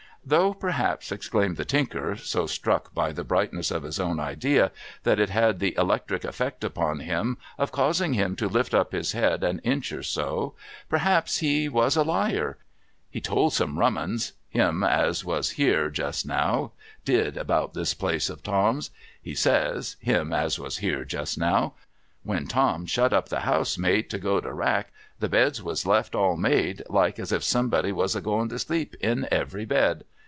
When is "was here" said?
15.25-15.89, 20.59-21.03